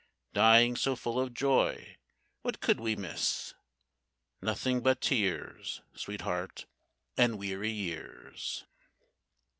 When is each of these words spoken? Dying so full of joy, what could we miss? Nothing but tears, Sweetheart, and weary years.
Dying 0.33 0.75
so 0.75 0.95
full 0.95 1.19
of 1.19 1.31
joy, 1.31 1.97
what 2.41 2.59
could 2.59 2.79
we 2.79 2.95
miss? 2.95 3.53
Nothing 4.41 4.81
but 4.81 4.99
tears, 4.99 5.83
Sweetheart, 5.93 6.65
and 7.17 7.37
weary 7.37 7.69
years. 7.69 8.65